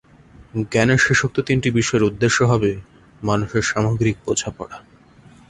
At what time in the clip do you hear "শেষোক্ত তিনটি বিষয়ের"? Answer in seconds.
0.99-2.07